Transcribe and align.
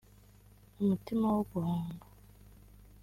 umutima 0.81 1.25
wo 1.35 1.41
guhanga 1.51 2.05